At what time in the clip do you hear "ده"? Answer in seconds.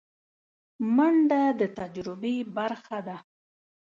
3.07-3.17